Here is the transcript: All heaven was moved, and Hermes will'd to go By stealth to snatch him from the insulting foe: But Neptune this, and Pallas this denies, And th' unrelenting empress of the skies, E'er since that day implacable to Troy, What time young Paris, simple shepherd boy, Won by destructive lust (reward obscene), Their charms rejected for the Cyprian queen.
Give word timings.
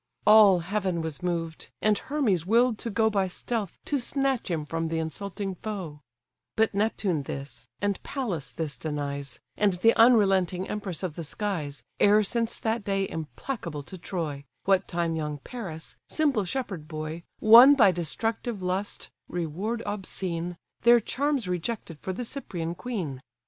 All 0.25 0.61
heaven 0.61 1.03
was 1.03 1.21
moved, 1.21 1.69
and 1.79 1.95
Hermes 1.95 2.43
will'd 2.43 2.79
to 2.79 2.89
go 2.89 3.07
By 3.11 3.27
stealth 3.27 3.77
to 3.85 3.99
snatch 3.99 4.49
him 4.49 4.65
from 4.65 4.87
the 4.87 4.97
insulting 4.97 5.53
foe: 5.53 5.99
But 6.55 6.73
Neptune 6.73 7.21
this, 7.21 7.69
and 7.83 8.01
Pallas 8.01 8.51
this 8.51 8.75
denies, 8.77 9.39
And 9.57 9.73
th' 9.79 9.93
unrelenting 9.95 10.67
empress 10.67 11.03
of 11.03 11.13
the 11.15 11.23
skies, 11.23 11.83
E'er 12.01 12.23
since 12.23 12.57
that 12.61 12.83
day 12.83 13.07
implacable 13.07 13.83
to 13.83 13.97
Troy, 13.99 14.43
What 14.65 14.87
time 14.87 15.15
young 15.15 15.37
Paris, 15.37 15.97
simple 16.09 16.45
shepherd 16.45 16.87
boy, 16.87 17.21
Won 17.39 17.75
by 17.75 17.91
destructive 17.91 18.63
lust 18.63 19.11
(reward 19.29 19.83
obscene), 19.85 20.57
Their 20.81 20.99
charms 20.99 21.47
rejected 21.47 21.99
for 21.99 22.11
the 22.11 22.23
Cyprian 22.23 22.73
queen. 22.73 23.21